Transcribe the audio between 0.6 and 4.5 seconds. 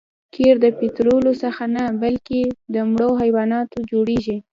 د پطرولو څخه نه بلکې له مړو حیواناتو جوړیږي